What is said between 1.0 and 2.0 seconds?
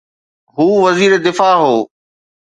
دفاع هو.